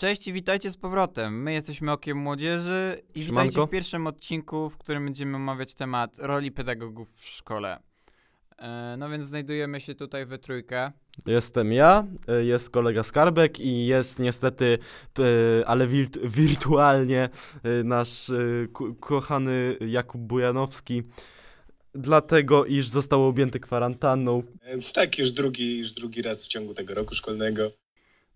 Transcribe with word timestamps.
Cześć 0.00 0.28
i 0.28 0.32
witajcie 0.32 0.70
z 0.70 0.76
powrotem. 0.76 1.42
My 1.42 1.52
jesteśmy 1.52 1.92
Okiem 1.92 2.18
Młodzieży 2.18 3.02
i 3.14 3.24
Siemanko. 3.24 3.42
witajcie 3.50 3.66
w 3.68 3.70
pierwszym 3.70 4.06
odcinku, 4.06 4.70
w 4.70 4.78
którym 4.78 5.04
będziemy 5.04 5.36
omawiać 5.36 5.74
temat 5.74 6.18
roli 6.18 6.52
pedagogów 6.52 7.08
w 7.16 7.24
szkole. 7.24 7.78
E, 8.58 8.96
No 8.98 9.10
więc 9.10 9.24
znajdujemy 9.24 9.80
się 9.80 9.94
tutaj 9.94 10.26
we 10.26 10.38
trójkę. 10.38 10.92
Jestem 11.26 11.72
ja, 11.72 12.06
y, 12.40 12.44
jest 12.44 12.70
kolega 12.70 13.02
Skarbek 13.02 13.60
i 13.60 13.86
jest 13.86 14.18
niestety, 14.18 14.78
y, 15.18 15.66
ale 15.66 15.86
wirt- 15.88 16.18
wirtualnie 16.28 17.28
y, 17.80 17.84
nasz 17.84 18.30
ko- 18.72 18.94
kochany 18.94 19.76
Jakub 19.80 20.20
Bujanowski, 20.20 21.02
dlatego 21.94 22.64
iż 22.64 22.88
został 22.88 23.24
objęty 23.26 23.60
kwarantanną. 23.60 24.42
E, 24.62 24.78
Tak, 24.94 25.18
już 25.18 25.32
drugi, 25.32 25.78
już 25.78 25.92
drugi 25.92 26.22
raz 26.22 26.44
w 26.44 26.48
ciągu 26.48 26.74
tego 26.74 26.94
roku 26.94 27.14
szkolnego. 27.14 27.70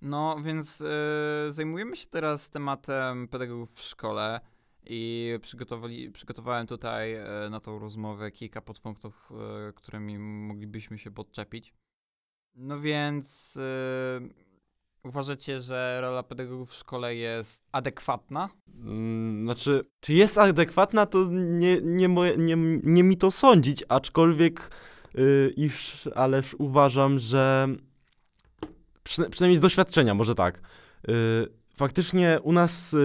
No 0.04 0.36
więc 0.42 0.80
e, 0.80 1.52
zajmujemy 1.52 1.96
się 1.96 2.06
teraz 2.06 2.50
tematem 2.50 3.28
pedagogów 3.28 3.74
w 3.74 3.80
szkole 3.80 4.40
i 4.86 5.32
przygotowali, 5.42 6.10
przygotowałem 6.10 6.66
tutaj 6.66 7.14
e, 7.14 7.26
na 7.50 7.60
tą 7.60 7.78
rozmowę 7.78 8.30
kilka 8.30 8.60
podpunktów, 8.60 9.32
e, 9.68 9.72
którymi 9.72 10.18
moglibyśmy 10.18 10.98
się 10.98 11.10
podczepić. 11.10 11.74
No 12.54 12.80
więc 12.80 13.56
e, 13.56 14.20
uważacie, 15.04 15.60
że 15.60 15.98
rola 16.00 16.22
pedagogów 16.22 16.70
w 16.70 16.74
szkole 16.74 17.14
jest 17.14 17.60
adekwatna? 17.72 18.48
Mm, 18.74 19.44
Znaczy, 19.44 19.84
czy 20.00 20.12
jest 20.12 20.38
adekwatna, 20.38 21.06
to 21.06 21.26
nie, 21.30 21.80
nie, 21.82 22.08
moje, 22.08 22.36
nie, 22.36 22.56
nie 22.82 23.02
mi 23.04 23.16
to 23.16 23.30
sądzić, 23.30 23.84
aczkolwiek 23.88 24.70
y, 25.14 25.54
iż, 25.56 26.08
ależ 26.14 26.54
uważam, 26.58 27.18
że 27.18 27.68
przyna- 29.04 29.28
przynajmniej 29.28 29.58
z 29.58 29.60
doświadczenia, 29.60 30.14
może 30.14 30.34
tak. 30.34 30.60
Y, 31.08 31.12
faktycznie 31.76 32.38
u 32.42 32.52
nas 32.52 32.94
y, 32.94 32.96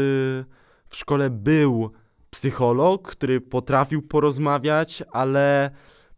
w 0.89 0.95
szkole 0.95 1.29
był 1.29 1.91
psycholog, 2.29 3.07
który 3.11 3.41
potrafił 3.41 4.01
porozmawiać, 4.01 5.03
ale 5.11 5.71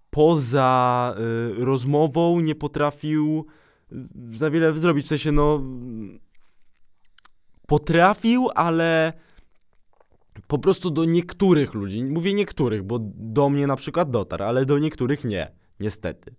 poza 0.09 1.15
y, 1.59 1.65
rozmową 1.65 2.39
nie 2.39 2.55
potrafił 2.55 3.45
y, 3.91 4.37
za 4.37 4.49
wiele 4.49 4.73
zrobić. 4.73 5.05
W 5.05 5.09
sensie, 5.09 5.31
no. 5.31 5.61
Potrafił, 7.67 8.49
ale 8.55 9.13
po 10.47 10.59
prostu 10.59 10.91
do 10.91 11.05
niektórych 11.05 11.73
ludzi, 11.73 12.03
mówię 12.03 12.33
niektórych, 12.33 12.83
bo 12.83 12.99
do 13.15 13.49
mnie 13.49 13.67
na 13.67 13.75
przykład 13.75 14.11
dotarł, 14.11 14.43
ale 14.43 14.65
do 14.65 14.79
niektórych 14.79 15.23
nie, 15.23 15.51
niestety. 15.79 16.35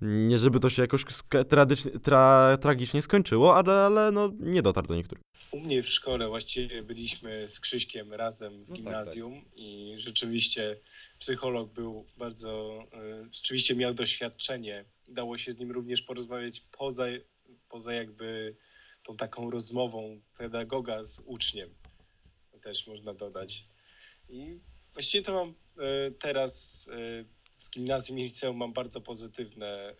Nie 0.00 0.38
żeby 0.38 0.60
to 0.60 0.70
się 0.70 0.82
jakoś 0.82 1.04
tradycznie- 1.48 2.00
tra, 2.00 2.56
tragicznie 2.60 3.02
skończyło, 3.02 3.56
ale, 3.56 3.72
ale 3.72 4.12
no 4.12 4.30
nie 4.40 4.62
dotarł 4.62 4.86
do 4.86 4.94
niektórych. 4.94 5.24
U 5.50 5.60
mnie 5.60 5.82
w 5.82 5.88
szkole 5.88 6.28
właściwie 6.28 6.82
byliśmy 6.82 7.48
z 7.48 7.60
Krzyśkiem 7.60 8.12
razem 8.12 8.52
w 8.52 8.58
No 8.58 8.66
tak, 8.66 8.76
gimnazjum 8.76 9.44
i 9.56 9.94
rzeczywiście 9.96 10.80
psycholog 11.18 11.72
był 11.72 12.06
bardzo, 12.18 12.82
e, 12.92 13.28
rzeczywiście 13.32 13.74
miał 13.74 13.94
doświadczenie. 13.94 14.84
Dało 15.08 15.38
się 15.38 15.52
z 15.52 15.58
nim 15.58 15.70
również 15.70 16.02
porozmawiać 16.02 16.60
poza, 16.60 17.04
poza 17.68 17.92
jakby 17.92 18.56
tą 19.02 19.16
taką 19.16 19.50
rozmową 19.50 20.20
pedagoga 20.38 21.02
z 21.02 21.22
uczniem. 21.24 21.70
Też 22.62 22.86
można 22.86 23.14
dodać. 23.14 23.64
I 24.28 24.58
właściwie 24.92 25.24
to 25.24 25.32
mam 25.34 25.48
e, 25.86 26.10
teraz 26.10 26.88
e, 26.92 27.24
z 27.56 27.70
gimnazjum 27.70 28.18
i 28.18 28.22
liceum 28.22 28.56
mam 28.56 28.72
bardzo 28.72 29.00
pozytywne 29.00 29.66
e, 29.66 29.94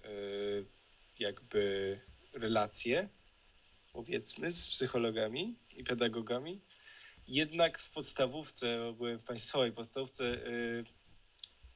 jakby 1.18 2.00
relacje 2.32 3.08
powiedzmy, 3.94 4.50
z 4.50 4.68
psychologami 4.68 5.54
i 5.76 5.84
pedagogami. 5.84 6.60
Jednak 7.28 7.78
w 7.78 7.90
podstawówce, 7.90 8.94
byłem 8.96 9.18
w 9.18 9.24
państwowej 9.24 9.72
podstawówce, 9.72 10.24
y, 10.24 10.84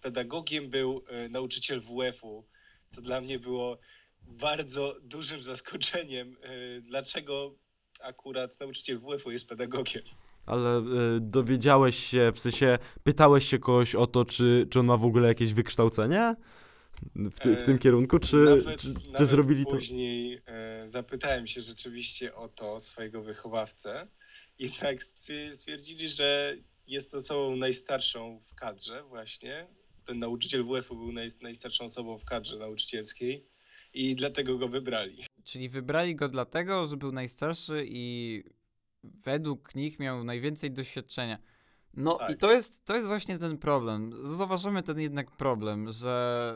pedagogiem 0.01 0.71
był 0.71 1.05
y, 1.27 1.29
nauczyciel 1.29 1.81
WF-u, 1.81 2.45
co 2.91 3.01
dla 3.01 3.21
mnie 3.21 3.39
było 3.39 3.79
bardzo 4.23 4.97
dużym 5.03 5.43
zaskoczeniem. 5.43 6.37
y, 6.45 6.83
Dlaczego 6.83 7.55
akurat 8.01 8.61
nauczyciel 8.61 8.99
WF-u 8.99 9.31
jest 9.31 9.49
pedagogiem? 9.49 10.03
Ale 10.49 10.79
y, 10.79 11.21
dowiedziałeś 11.21 11.97
się, 11.97 12.33
w 12.35 12.39
sensie 12.39 12.79
pytałeś 13.03 13.49
się 13.49 13.59
kogoś 13.59 13.95
o 13.95 14.07
to, 14.07 14.25
czy, 14.25 14.67
czy 14.71 14.81
on 14.81 14.87
ma 14.87 14.97
w 14.97 15.05
ogóle 15.05 15.29
jakieś 15.29 15.55
wykształcenie 15.55 16.35
w, 17.17 17.41
ty, 17.41 17.57
w 17.57 17.61
E, 17.61 17.63
tym 17.63 17.79
kierunku, 17.79 18.19
czy, 18.19 18.37
nawet, 18.37 18.81
czy, 18.81 18.95
czy 18.95 19.11
nawet 19.13 19.29
zrobili 19.29 19.65
to? 19.65 19.71
później 19.71 20.41
e, 20.47 20.89
zapytałem 20.89 21.47
się 21.47 21.61
rzeczywiście 21.61 22.35
o 22.35 22.49
to 22.49 22.81
swojego 22.81 23.23
wychowawcę. 23.23 24.07
Jednak 24.59 24.97
stwier- 25.05 25.53
stwierdzili, 25.53 26.09
że 26.09 26.57
jest 26.87 27.15
osobą 27.15 27.57
najstarszą 27.57 28.41
w 28.45 28.55
kadrze 28.55 29.03
właśnie. 29.03 29.67
Ten 30.05 30.19
nauczyciel 30.19 30.65
WF-u 30.65 30.97
był 30.97 31.13
naj, 31.13 31.29
najstarszą 31.43 31.85
osobą 31.85 32.19
w 32.19 32.25
kadrze 32.25 32.59
nauczycielskiej 32.59 33.45
i 33.95 34.15
dlatego 34.15 34.59
go 34.59 34.69
wybrali. 34.69 35.17
Czyli 35.45 35.69
wybrali 35.69 36.17
go 36.17 36.29
dlatego, 36.29 36.87
że 36.87 36.97
był 36.97 37.13
najstarszy 37.13 37.85
i 37.89 38.45
według 39.05 39.75
nich 39.75 39.99
miał 39.99 40.25
najwięcej 40.25 40.71
doświadczenia. 40.71 41.39
No 41.95 42.15
i 42.15 42.19
Tak. 42.19 42.39
to 42.39 42.53
jest, 42.53 42.85
to 42.85 42.95
jest 42.97 43.07
właśnie 43.07 43.39
ten 43.39 43.59
problem. 43.59 44.13
Zauważymy 44.37 44.83
ten 44.83 45.01
jednak 45.01 45.31
problem, 45.31 45.93
że 45.93 46.55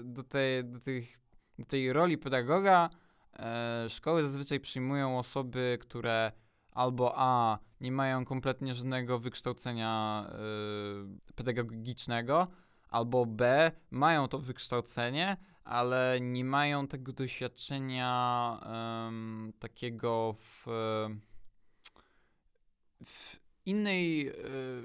y, 0.00 0.04
do, 0.04 0.22
tej, 0.22 0.64
do, 0.64 0.80
tych, 0.80 1.20
do 1.58 1.64
tej 1.64 1.92
roli 1.92 2.18
pedagoga 2.18 2.90
e, 3.38 3.86
szkoły 3.88 4.22
zazwyczaj 4.22 4.60
przyjmują 4.60 5.18
osoby, 5.18 5.78
które 5.80 6.32
albo 6.70 7.12
A 7.16 7.58
nie 7.80 7.92
mają 7.92 8.24
kompletnie 8.24 8.74
żadnego 8.74 9.18
wykształcenia 9.18 10.26
y, 11.28 11.32
pedagogicznego, 11.34 12.48
albo 12.88 13.26
B 13.26 13.72
mają 13.90 14.28
to 14.28 14.38
wykształcenie, 14.38 15.36
ale 15.64 16.18
nie 16.20 16.44
mają 16.44 16.86
tego 16.86 17.12
doświadczenia 17.12 18.60
em, 19.08 19.52
takiego 19.58 20.34
w, 20.38 20.66
w 23.04 23.40
innej, 23.66 24.28
e, 24.28 24.32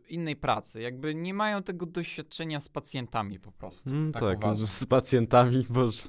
innej 0.10 0.36
pracy. 0.36 0.82
Jakby 0.82 1.16
nie 1.16 1.34
mają 1.34 1.64
tego 1.64 1.86
doświadczenia 1.86 2.60
z 2.60 2.70
pacjentami 2.70 3.40
po 3.40 3.52
prostu. 3.52 3.90
Mm, 3.90 4.12
tak 4.12 4.22
tak, 4.22 4.38
uważam. 4.38 4.68
z 4.82 4.86
pacjentami, 4.86 5.66
boże. 5.70 6.08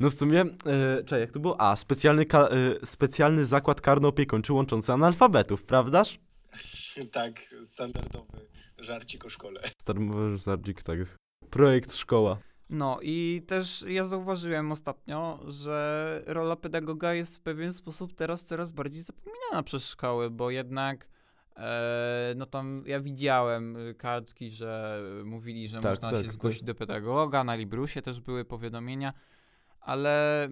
No 0.00 0.10
w 0.10 0.14
sumie, 0.14 0.40
e, 0.40 1.04
czekaj, 1.04 1.20
jak 1.20 1.30
to 1.30 1.40
było? 1.40 1.60
A, 1.60 1.76
specjalny, 1.76 2.26
ka- 2.26 2.48
e, 2.48 2.86
specjalny 2.86 3.46
zakład 3.46 3.80
karno-opiekuńczy 3.80 4.52
łączący 4.52 4.92
analfabetów, 4.92 5.64
prawdaż? 5.64 6.18
tak, 7.12 7.40
standardowy 7.64 8.48
żarcik 8.78 9.24
o 9.24 9.28
szkole. 9.28 9.60
Starmowy 9.80 10.38
Zardzik, 10.38 10.82
tak. 10.82 10.98
Projekt 11.50 11.94
szkoła. 11.94 12.38
No 12.70 12.98
i 13.02 13.42
też 13.46 13.84
ja 13.88 14.06
zauważyłem 14.06 14.72
ostatnio, 14.72 15.40
że 15.46 16.22
rola 16.26 16.56
pedagoga 16.56 17.14
jest 17.14 17.36
w 17.36 17.40
pewien 17.40 17.72
sposób 17.72 18.14
teraz 18.14 18.44
coraz 18.44 18.72
bardziej 18.72 19.02
zapominana 19.02 19.62
przez 19.62 19.86
szkoły, 19.88 20.30
bo 20.30 20.50
jednak 20.50 21.08
no 22.36 22.46
tam 22.46 22.82
ja 22.86 23.00
widziałem 23.00 23.76
y, 23.76 23.94
kartki, 23.94 24.50
że 24.50 25.02
mówili, 25.24 25.68
że 25.68 25.80
Tak, 25.80 25.90
można 25.92 26.10
tak, 26.10 26.18
się 26.18 26.24
tak. 26.24 26.32
zgłosić 26.32 26.62
do 26.62 26.74
pedagoga, 26.74 27.44
na 27.44 27.54
Librusie 27.54 28.02
też 28.02 28.20
były 28.20 28.44
powiadomienia, 28.44 29.12
ale 29.80 30.48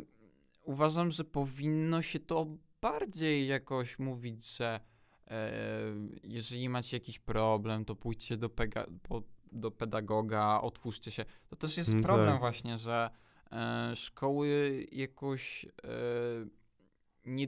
uważam, 0.62 1.11
że 1.11 1.25
powinno 1.25 2.03
się 2.03 2.21
to 2.21 2.47
bardziej 2.81 3.47
jakoś 3.49 3.99
mówić, 3.99 4.56
że 4.56 4.81
e, 5.28 5.50
jeżeli 6.22 6.69
macie 6.69 6.97
jakiś 6.97 7.19
problem, 7.19 7.84
to 7.84 7.97
pójdźcie 7.97 8.37
do, 8.37 8.49
pega- 8.49 8.87
po, 9.03 9.22
do 9.53 9.71
pedagoga, 9.71 10.61
otwórzcie 10.62 11.11
się. 11.11 11.25
To 11.49 11.56
też 11.56 11.77
jest 11.77 11.91
Mm, 11.91 12.03
problem 12.03 12.31
tak. 12.31 12.41
właśnie, 12.41 12.78
że 12.78 13.11
e, 13.53 13.93
szkoły 13.97 14.87
jakoś 14.93 15.65
e, 15.65 15.69
nie 17.25 17.47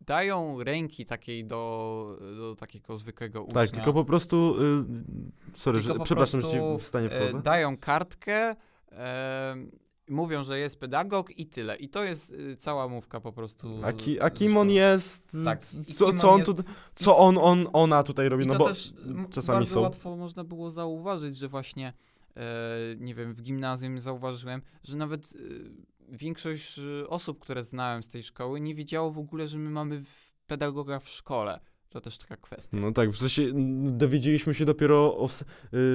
dają 0.00 0.64
ręki 0.64 1.06
takiej 1.06 1.44
do, 1.44 2.18
do 2.36 2.56
takiego 2.56 2.96
zwykłego 2.96 3.42
ucznia. 3.42 3.60
Tak, 3.60 3.70
tylko 3.70 3.92
po 3.92 4.04
prostu. 4.04 4.56
Y, 5.54 5.58
sorry, 5.58 5.80
że, 5.80 5.94
po 5.94 6.04
przepraszam, 6.04 6.40
że 6.40 6.48
prostu, 6.48 6.78
ci 6.78 6.84
w 6.84 6.86
stanie 6.86 7.06
e, 7.10 7.28
wchodzę. 7.28 7.42
dają 7.42 7.76
kartkę, 7.76 8.56
e, 8.92 9.56
mówią, 10.08 10.44
że 10.44 10.58
jest 10.58 10.80
pedagog 10.80 11.38
i 11.38 11.46
tyle. 11.46 11.76
I 11.76 11.88
to 11.88 12.04
jest 12.04 12.30
y, 12.30 12.56
cała 12.56 12.88
mówka 12.88 13.20
po 13.20 13.32
prostu. 13.32 13.80
A, 13.84 13.92
ki, 13.92 14.20
a 14.20 14.30
kim 14.30 14.56
on 14.56 14.70
jest? 14.70 15.36
Tak, 15.44 15.64
Co, 15.64 16.12
co 16.12 16.30
on 16.30 16.38
jest- 16.38 16.56
tu, 16.56 16.64
co 16.94 17.18
on, 17.18 17.38
on, 17.38 17.66
ona 17.72 18.02
tutaj 18.02 18.28
robi? 18.28 18.46
No 18.46 18.54
bo 18.58 18.68
też 18.68 18.92
czasami 19.30 19.58
bardzo 19.58 19.74
są. 19.74 19.80
łatwo 19.80 20.16
można 20.16 20.44
było 20.44 20.70
zauważyć, 20.70 21.36
że 21.36 21.48
właśnie, 21.48 21.92
e, 22.36 22.42
nie 22.98 23.14
wiem, 23.14 23.34
w 23.34 23.42
gimnazjum 23.42 24.00
zauważyłem, 24.00 24.62
że 24.84 24.96
nawet 24.96 25.34
e, 25.36 25.38
większość 26.10 26.78
e, 26.78 27.08
osób, 27.08 27.38
które 27.38 27.64
znałem 27.64 28.02
z 28.02 28.08
tej 28.08 28.22
szkoły, 28.22 28.60
nie 28.60 28.74
wiedziało 28.74 29.10
w 29.10 29.18
ogóle, 29.18 29.48
że 29.48 29.58
my 29.58 29.70
mamy 29.70 30.02
pedagoga 30.46 30.98
w 30.98 31.08
szkole. 31.08 31.60
To 31.88 32.00
też 32.00 32.18
taka 32.18 32.36
kwestia. 32.36 32.76
No 32.76 32.92
tak, 32.92 33.10
w 33.10 33.18
sensie 33.18 33.52
dowiedzieliśmy 33.84 34.54
się 34.54 34.64
dopiero 34.64 35.16
os, 35.16 35.44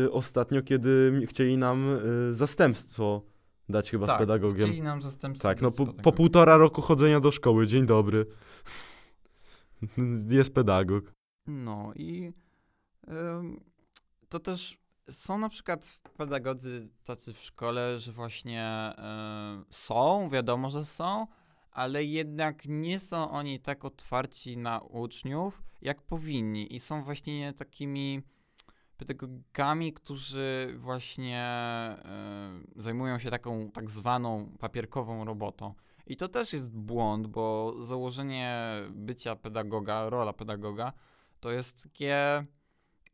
y, 0.05 0.11
ostatnio, 0.11 0.61
kiedy 0.61 1.21
chcieli 1.25 1.57
nam 1.57 1.99
y, 2.31 2.33
zastępstwo 2.33 3.21
dać 3.69 3.91
chyba 3.91 4.07
tak, 4.07 4.15
z 4.15 4.19
pedagogiem. 4.19 4.67
Chcieli 4.67 4.81
nam 4.81 5.01
zastępstwo 5.01 5.47
Tak, 5.47 5.61
no 5.61 5.71
po, 5.71 5.85
po 5.85 6.11
półtora 6.11 6.57
roku 6.57 6.81
chodzenia 6.81 7.19
do 7.19 7.31
szkoły, 7.31 7.67
dzień 7.67 7.85
dobry. 7.85 8.25
Jest 10.29 10.53
pedagog. 10.53 11.13
No 11.47 11.93
i 11.95 12.31
ym, 13.07 13.59
to 14.29 14.39
też 14.39 14.77
są 15.09 15.37
na 15.37 15.49
przykład 15.49 16.01
pedagodzy 16.17 16.89
tacy 17.03 17.33
w 17.33 17.39
szkole, 17.39 17.99
że 17.99 18.11
właśnie 18.11 18.93
y, 19.69 19.73
są, 19.73 20.29
wiadomo, 20.29 20.69
że 20.69 20.85
są, 20.85 21.27
ale 21.71 22.03
jednak 22.03 22.65
nie 22.65 22.99
są 22.99 23.31
oni 23.31 23.59
tak 23.59 23.85
otwarci 23.85 24.57
na 24.57 24.79
uczniów, 24.79 25.63
jak 25.81 26.01
powinni. 26.01 26.75
I 26.75 26.79
są 26.79 27.03
właśnie 27.03 27.53
takimi 27.53 28.21
pedagogami, 28.97 29.93
którzy 29.93 30.75
właśnie 30.77 31.49
y, 32.77 32.81
zajmują 32.81 33.19
się 33.19 33.31
taką 33.31 33.71
tak 33.71 33.89
zwaną 33.89 34.57
papierkową 34.59 35.25
robotą. 35.25 35.73
I 36.07 36.17
to 36.17 36.27
też 36.27 36.53
jest 36.53 36.77
błąd, 36.77 37.27
bo 37.27 37.75
założenie 37.83 38.71
bycia 38.89 39.35
pedagoga, 39.35 40.09
rola 40.09 40.33
pedagoga, 40.33 40.93
to 41.39 41.51
jest 41.51 41.83
takie 41.83 42.45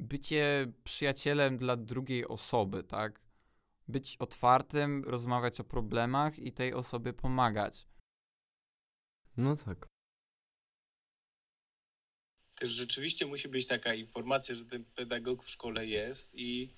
bycie 0.02 0.72
przyjacielem 0.84 1.58
dla 1.58 1.78
drugiej 1.78 2.28
osoby, 2.28 2.84
tak? 2.84 3.22
Być 3.88 4.18
otwartym, 4.18 5.04
rozmawiać 5.04 5.60
o 5.60 5.64
problemach 5.64 6.40
i 6.40 6.52
tej 6.52 6.74
osobie 6.74 7.14
pomagać. 7.14 7.88
No 9.38 9.56
tak. 9.56 9.88
Też 12.60 12.70
rzeczywiście 12.70 13.26
musi 13.26 13.48
być 13.48 13.68
taka 13.68 13.94
informacja, 13.94 14.56
że 14.56 14.66
ten 14.66 14.86
pedagog 14.86 15.44
w 15.44 15.50
szkole 15.50 15.88
jest 15.88 16.32
i 16.34 16.70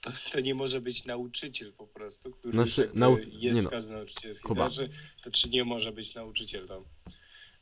to, 0.00 0.10
to 0.32 0.40
nie 0.40 0.54
może 0.54 0.80
być 0.80 1.04
nauczyciel 1.04 1.72
po 1.72 1.86
prostu, 1.86 2.30
który 2.30 2.52
Znaczy, 2.52 2.90
nau- 2.94 3.18
jest 3.18 3.56
nie 3.56 3.62
w 3.62 3.64
no. 3.64 3.70
każdym 3.70 3.94
nauczycielskim. 3.94 4.48
To, 4.48 4.54
znaczy, 4.54 4.90
to 5.22 5.30
czy 5.30 5.50
nie 5.50 5.64
może 5.64 5.92
być 5.92 6.14
nauczyciel 6.14 6.68
tam? 6.68 6.84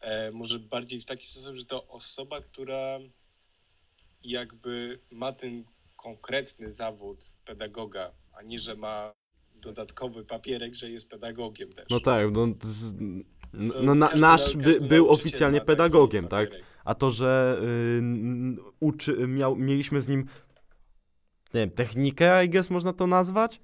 E, 0.00 0.30
może 0.30 0.58
bardziej 0.58 1.00
w 1.00 1.04
taki 1.04 1.26
sposób, 1.26 1.56
że 1.56 1.64
to 1.64 1.88
osoba, 1.88 2.40
która 2.40 2.98
jakby 4.30 5.00
ma 5.10 5.32
ten 5.32 5.64
konkretny 5.96 6.70
zawód 6.70 7.34
pedagoga, 7.44 8.12
a 8.32 8.42
nie, 8.42 8.58
że 8.58 8.76
ma 8.76 9.12
dodatkowy 9.54 10.24
papierek, 10.24 10.74
że 10.74 10.90
jest 10.90 11.10
pedagogiem 11.10 11.72
też. 11.72 11.84
No 11.90 12.00
tak, 12.00 12.30
no, 12.32 12.46
z- 12.62 12.94
no, 13.52 13.74
no 13.82 13.94
na, 13.94 14.14
nasz 14.14 14.56
by, 14.56 14.80
był 14.80 15.08
oficjalnie 15.10 15.60
pedagogiem, 15.60 16.28
tak? 16.28 16.50
A 16.84 16.94
to, 16.94 17.10
że 17.10 17.60
y, 17.62 18.02
uczy, 18.80 19.16
miał, 19.28 19.56
mieliśmy 19.56 20.00
z 20.00 20.08
nim, 20.08 20.18
nie 21.54 21.60
wiem, 21.60 21.70
technikę, 21.70 22.44
I 22.44 22.48
guess 22.50 22.70
można 22.70 22.92
to 22.92 23.06
nazwać? 23.06 23.60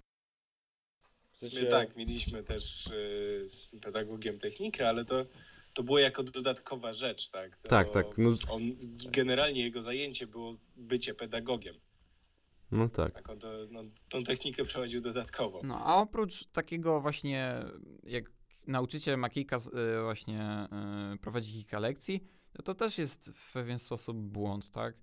W 1.32 1.40
sumie 1.48 1.66
tak, 1.66 1.96
mieliśmy 1.96 2.42
też 2.42 2.86
y, 2.86 3.44
z 3.48 3.76
pedagogiem 3.82 4.38
technikę, 4.38 4.88
ale 4.88 5.04
to, 5.04 5.26
to 5.72 5.82
było 5.82 5.98
jako 5.98 6.22
dodatkowa 6.22 6.92
rzecz, 6.94 7.30
tak? 7.30 7.56
To 7.56 7.68
Tak, 7.68 7.90
tak, 7.90 8.06
no, 8.18 8.30
On, 8.48 8.60
generalnie 9.12 9.62
jego 9.64 9.82
zajęcie 9.82 10.26
było 10.26 10.56
bycie 10.76 11.14
pedagogiem. 11.14 11.74
no 12.70 12.88
tak. 12.88 13.12
Tak, 13.12 13.30
on 13.30 13.38
to, 13.38 13.48
no, 13.70 13.82
tą 14.08 14.22
technikę 14.22 14.64
prowadził 14.64 15.00
dodatkowo. 15.00 15.60
No, 15.64 15.84
a 15.84 15.96
oprócz 15.96 16.46
takiego 16.46 17.00
właśnie, 17.00 17.54
jak 18.04 18.24
nauczyciel 18.66 19.18
ma 19.18 19.28
kilka, 19.30 19.56
y, 19.56 20.02
właśnie 20.02 20.68
y, 21.14 21.18
prowadzi 21.18 21.52
kilka 21.52 21.78
lekcji, 21.78 22.24
no 22.58 22.62
to 22.62 22.74
też 22.74 22.98
jest 22.98 23.30
w 23.30 23.52
pewien 23.52 23.78
sposób 23.78 24.16
błąd, 24.16 24.70
tak? 24.70 24.94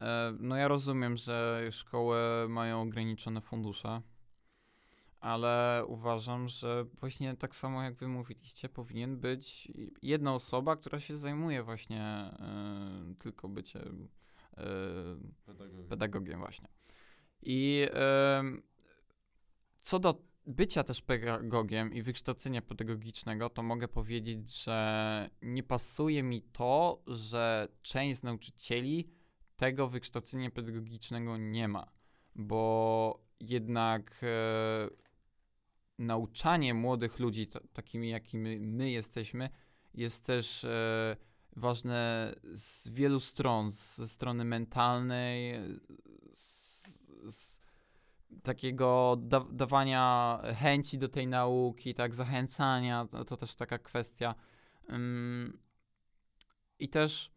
E, 0.00 0.36
No 0.40 0.56
ja 0.56 0.68
rozumiem, 0.68 1.16
że 1.16 1.68
szkoły 1.72 2.18
mają 2.48 2.82
ograniczone 2.82 3.40
fundusze, 3.40 4.00
ale 5.22 5.84
uważam, 5.86 6.48
że 6.48 6.84
właśnie 6.84 7.36
tak 7.36 7.56
samo 7.56 7.82
jak 7.82 7.94
wy 7.94 8.08
mówiliście, 8.08 8.68
powinien 8.68 9.20
być 9.20 9.72
jedna 10.02 10.34
osoba, 10.34 10.76
która 10.76 11.00
się 11.00 11.16
zajmuje 11.16 11.62
właśnie 11.62 12.30
y, 13.10 13.14
tylko 13.14 13.48
byciem 13.48 14.08
y, 14.58 15.88
pedagogiem 15.88 16.40
właśnie. 16.40 16.68
I 17.42 17.86
em, 17.92 18.62
co 19.80 19.98
do 19.98 20.22
bycia 20.46 20.84
też 20.84 21.02
pedagogiem 21.02 21.94
i 21.94 22.02
wykształcenia 22.02 22.62
pedagogicznego, 22.62 23.50
to 23.50 23.62
mogę 23.62 23.88
powiedzieć, 23.88 24.62
że 24.64 25.30
nie 25.42 25.62
pasuje 25.62 26.22
mi 26.22 26.42
to, 26.42 27.02
że 27.06 27.68
część 27.82 28.20
z 28.20 28.22
nauczycieli 28.22 29.08
tego 29.56 29.88
wykształcenia 29.88 30.50
pedagogicznego 30.50 31.36
nie 31.36 31.68
ma, 31.68 31.86
bo 32.34 33.24
jednak 33.40 34.20
e, 34.22 35.01
nauczanie 36.02 36.74
młodych 36.74 37.18
ludzi, 37.18 37.46
ta, 37.46 37.60
takimi 37.72 38.08
jakimi 38.10 38.60
my 38.60 38.90
jesteśmy, 38.90 39.50
jest 39.94 40.26
też 40.26 40.64
e, 40.64 41.16
ważne 41.56 42.34
z 42.54 42.88
wielu 42.88 43.20
stron, 43.20 43.70
ze 43.70 44.08
strony 44.08 44.44
mentalnej, 44.44 45.54
z, 46.34 46.82
z 47.30 47.58
takiego 48.42 49.16
da, 49.20 49.46
dawania 49.50 50.38
chęci 50.60 50.98
do 50.98 51.08
tej 51.08 51.26
nauki, 51.26 51.94
tak, 51.94 52.14
zachęcania, 52.14 53.06
to, 53.10 53.24
to 53.24 53.36
też 53.36 53.54
taka 53.56 53.78
kwestia. 53.78 54.34
Ym, 54.90 55.58
I 56.78 56.88
też, 56.88 57.32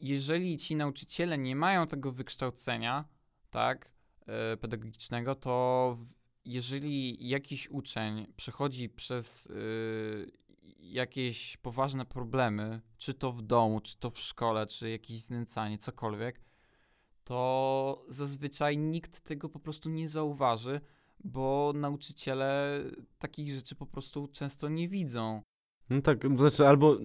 jeżeli 0.00 0.58
ci 0.58 0.76
nauczyciele 0.76 1.38
nie 1.38 1.56
mają 1.56 1.86
tego 1.86 2.12
wykształcenia, 2.12 3.04
tak, 3.50 3.90
e, 4.26 4.56
pedagogicznego, 4.56 5.34
to 5.34 5.98
jeżeli 6.44 7.28
jakiś 7.28 7.70
uczeń 7.70 8.26
przechodzi 8.36 8.88
przez 8.88 9.46
y, 9.46 10.32
jakieś 10.78 11.56
poważne 11.56 12.06
problemy, 12.06 12.80
czy 12.98 13.14
to 13.14 13.32
w 13.32 13.42
domu, 13.42 13.80
czy 13.80 13.96
to 13.96 14.10
w 14.10 14.18
szkole, 14.18 14.66
czy 14.66 14.90
jakieś 14.90 15.20
znęcanie, 15.20 15.78
cokolwiek, 15.78 16.40
to 17.24 18.04
zazwyczaj 18.08 18.78
nikt 18.78 19.20
tego 19.20 19.48
po 19.48 19.60
prostu 19.60 19.88
nie 19.88 20.08
zauważy, 20.08 20.80
bo 21.24 21.72
nauczyciele 21.74 22.80
takich 23.18 23.52
rzeczy 23.52 23.74
po 23.74 23.86
prostu 23.86 24.28
często 24.28 24.68
nie 24.68 24.88
widzą. 24.88 25.42
No 25.90 26.02
tak, 26.02 26.38
znaczy 26.38 26.66
albo, 26.66 26.96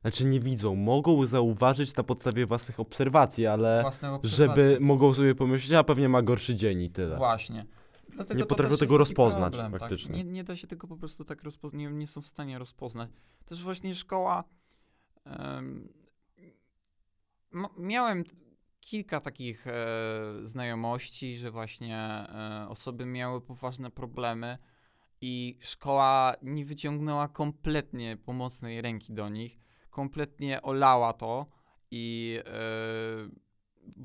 znaczy 0.00 0.24
nie 0.24 0.40
widzą, 0.40 0.74
mogą 0.74 1.26
zauważyć 1.26 1.96
na 1.96 2.02
podstawie 2.02 2.46
własnych 2.46 2.80
obserwacji, 2.80 3.46
ale 3.46 3.82
Własne 3.82 4.20
żeby 4.22 4.78
mogą 4.80 5.14
sobie 5.14 5.34
pomyśleć, 5.34 5.72
a 5.72 5.84
pewnie 5.84 6.08
ma 6.08 6.22
gorszy 6.22 6.54
dzień 6.54 6.82
i 6.82 6.90
tyle. 6.90 7.16
Właśnie. 7.16 7.66
Dlatego 8.10 8.40
Nie 8.40 8.46
potrafią 8.46 8.76
tego 8.76 8.98
rozpoznać 8.98 9.52
problem, 9.52 9.80
faktycznie. 9.80 10.16
Tak? 10.16 10.26
Nie, 10.26 10.32
nie 10.32 10.44
da 10.44 10.56
się 10.56 10.66
tego 10.66 10.86
po 10.86 10.96
prostu 10.96 11.24
tak 11.24 11.42
rozpoznać, 11.42 11.78
nie, 11.80 11.90
nie 11.90 12.06
są 12.06 12.20
w 12.20 12.26
stanie 12.26 12.58
rozpoznać. 12.58 13.10
Też 13.44 13.62
właśnie 13.62 13.94
szkoła. 13.94 14.44
ma, 17.50 17.68
miałem 17.78 18.24
kilka 18.80 19.20
takich 19.20 19.66
e, 19.66 19.72
znajomości, 20.44 21.38
że 21.38 21.50
właśnie 21.50 21.98
e, 21.98 22.66
osoby 22.68 23.06
miały 23.06 23.40
poważne 23.40 23.90
problemy 23.90 24.58
i 25.20 25.58
szkoła 25.60 26.34
nie 26.42 26.64
wyciągnęła 26.64 27.28
kompletnie 27.28 28.16
pomocnej 28.16 28.80
ręki 28.80 29.12
do 29.12 29.28
nich, 29.28 29.58
kompletnie 29.90 30.62
olała 30.62 31.12
to 31.12 31.46
i 31.90 32.38
e, 32.46 33.50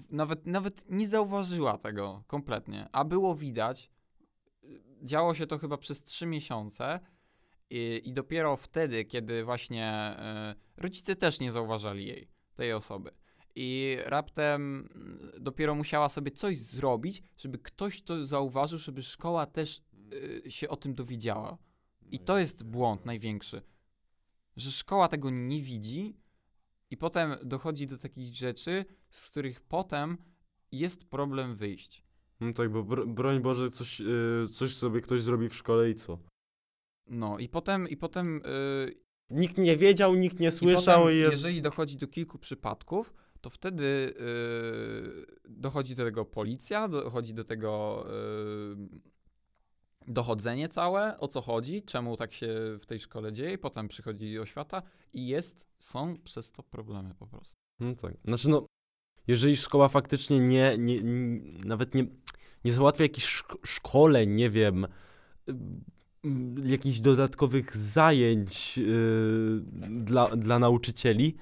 nawet, 0.09 0.45
nawet 0.45 0.85
nie 0.89 1.07
zauważyła 1.07 1.77
tego 1.77 2.23
kompletnie, 2.27 2.89
a 2.91 3.03
było 3.03 3.35
widać. 3.35 3.91
Y, 5.05 5.07
Działo 5.07 5.35
się 5.35 5.47
to 5.47 5.57
chyba 5.57 5.77
przez 5.77 6.03
trzy 6.03 6.25
miesiące 6.25 6.99
i, 7.69 8.01
i 8.05 8.13
dopiero 8.13 8.57
wtedy, 8.57 9.05
kiedy 9.05 9.43
właśnie 9.43 9.85
e, 9.85 10.55
rodzice 10.77 11.15
też 11.15 11.39
nie 11.39 11.51
zauważali 11.51 12.07
jej, 12.07 12.27
tej 12.55 12.73
osoby. 12.73 13.11
I 13.55 13.97
raptem 14.05 14.89
mm, 14.95 15.31
dopiero 15.39 15.75
musiała 15.75 16.09
sobie 16.09 16.31
coś 16.31 16.57
zrobić, 16.57 17.23
żeby 17.37 17.59
ktoś 17.59 18.01
to 18.01 18.25
zauważył, 18.25 18.79
żeby 18.79 19.03
szkoła 19.03 19.45
też 19.45 19.81
y, 20.13 20.51
się 20.51 20.69
o 20.69 20.75
tym 20.75 20.95
dowiedziała. 20.95 21.57
I 22.11 22.19
to 22.19 22.37
jest 22.37 22.63
błąd 22.63 23.05
największy, 23.05 23.61
że 24.57 24.71
szkoła 24.71 25.07
tego 25.07 25.29
nie 25.29 25.61
widzi 25.61 26.17
i 26.89 26.97
potem 26.97 27.35
dochodzi 27.43 27.87
do 27.87 27.97
takich 27.97 28.35
rzeczy, 28.35 28.85
z 29.09 29.29
których 29.29 29.61
potem 29.61 30.17
jest 30.71 31.05
problem 31.05 31.55
wyjść. 31.55 32.04
No 32.39 32.53
tak, 32.53 32.69
bo 32.71 32.83
bro, 32.83 33.07
broń 33.07 33.39
Boże, 33.39 33.69
coś, 33.69 34.01
y, 34.01 34.47
coś 34.51 34.75
sobie 34.75 35.01
ktoś 35.01 35.21
zrobi 35.21 35.49
w 35.49 35.55
szkole 35.55 35.89
i 35.89 35.95
co? 35.95 36.19
No 37.07 37.39
i 37.39 37.49
potem, 37.49 37.89
i 37.89 37.97
potem, 37.97 38.41
y, 38.45 39.05
Nikt 39.29 39.57
nie 39.57 39.77
wiedział, 39.77 40.15
nikt 40.15 40.39
nie 40.39 40.47
i 40.47 40.51
słyszał 40.51 41.01
potem 41.01 41.15
i 41.15 41.19
jest... 41.19 41.31
jeżeli 41.31 41.61
dochodzi 41.61 41.97
do 41.97 42.07
kilku 42.07 42.39
przypadków, 42.39 43.13
to 43.41 43.49
wtedy 43.49 43.83
y, 43.83 45.49
dochodzi 45.49 45.95
do 45.95 46.03
tego 46.03 46.25
policja, 46.25 46.87
dochodzi 46.87 47.33
do 47.33 47.43
tego 47.43 48.05
y, 50.07 50.13
dochodzenie 50.13 50.69
całe, 50.69 51.19
o 51.19 51.27
co 51.27 51.41
chodzi, 51.41 51.83
czemu 51.83 52.17
tak 52.17 52.33
się 52.33 52.77
w 52.81 52.85
tej 52.85 52.99
szkole 52.99 53.33
dzieje, 53.33 53.57
potem 53.57 53.87
przychodzi 53.87 54.39
oświata 54.39 54.81
i 55.13 55.27
jest, 55.27 55.67
są 55.79 56.13
przez 56.23 56.51
to 56.51 56.63
problemy 56.63 57.15
po 57.19 57.27
prostu. 57.27 57.55
No 57.79 57.95
tak. 57.95 58.13
Znaczy 58.25 58.49
no, 58.49 58.65
jeżeli 59.27 59.57
szkoła 59.57 59.87
faktycznie 59.87 60.39
nie, 60.39 60.75
nie, 60.77 61.01
nie 61.03 61.39
nawet 61.65 61.95
nie, 61.95 62.05
nie 62.65 62.73
załatwia 62.73 63.03
jakichś 63.03 63.41
szk- 63.41 63.67
szkoleń, 63.67 64.29
nie 64.29 64.49
wiem, 64.49 64.87
y, 65.49 65.53
jakichś 66.63 66.99
dodatkowych 66.99 67.77
zajęć 67.77 68.77
y, 68.77 69.61
dla, 69.89 70.35
dla 70.35 70.59
nauczycieli, 70.59 71.35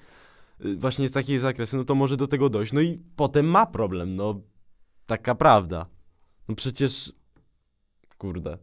y, 0.66 0.75
właśnie 0.75 1.10
z 1.10 1.12
takiej 1.12 1.40
zakresy, 1.40 1.78
no 1.78 1.84
to 1.84 1.96
może 1.96 2.18
do 2.18 2.28
tego 2.28 2.50
dojść. 2.50 2.74
No 2.74 2.82
i 2.82 3.00
potem 3.16 3.46
ma 3.46 3.66
problem, 3.66 4.16
no 4.16 4.42
taka 5.06 5.36
prawda. 5.36 5.86
No 6.50 6.56
przecież, 6.56 7.13
kurde. 8.18 8.58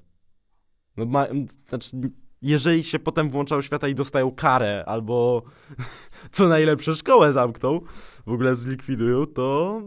No 0.97 1.05
ma, 1.07 1.27
znaczy, 1.69 1.97
jeżeli 2.43 2.83
się 2.83 2.99
potem 2.99 3.31
włączają 3.31 3.63
świata 3.63 3.89
i 3.89 3.95
dostają 3.95 4.31
karę, 4.31 4.85
albo 4.87 5.43
co 6.33 6.49
najlepsze 6.49 6.95
szkołę 6.95 7.33
zamkną, 7.33 7.81
w 8.27 8.33
ogóle 8.33 8.57
zlikwidują, 8.57 9.27
to 9.27 9.81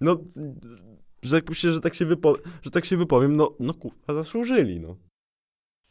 no, 0.00 0.16
że 1.22 1.40
się, 1.52 1.72
że 1.72 1.80
tak 1.80 1.94
się, 1.94 2.06
wypo, 2.06 2.36
że 2.62 2.70
tak 2.70 2.84
się 2.84 2.96
wypowiem, 2.96 3.36
no, 3.36 3.56
no 3.60 3.74
kurwa, 3.74 4.14
zasłużyli, 4.14 4.80
no. 4.80 4.96